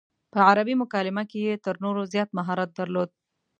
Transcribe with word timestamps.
په 0.33 0.39
عربي 0.49 0.75
مکالمه 0.83 1.23
کې 1.29 1.39
یې 1.45 1.53
تر 1.65 1.75
نورو 1.83 2.01
زیات 2.13 2.29
مهارت 2.37 2.69
درلود. 2.79 3.09